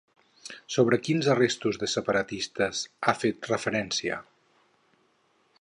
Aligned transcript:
Sobre 0.75 0.97
quins 1.07 1.27
arrestos 1.33 1.77
de 1.83 1.91
separatistes 1.93 2.83
ha 3.11 3.17
fet 3.23 3.53
referència? 3.53 4.21